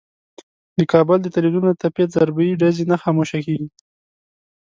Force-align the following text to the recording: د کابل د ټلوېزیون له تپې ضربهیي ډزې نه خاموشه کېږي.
د 0.77 0.79
کابل 0.93 1.17
د 1.21 1.27
ټلوېزیون 1.33 1.63
له 1.69 1.75
تپې 1.81 2.03
ضربهیي 2.15 2.53
ډزې 2.61 2.83
نه 2.91 2.97
خاموشه 3.03 3.39
کېږي. 3.45 3.67